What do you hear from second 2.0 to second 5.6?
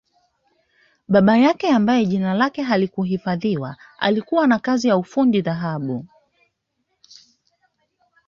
jina lake halikuhifadhiwa alikuwa na kazi ya fundi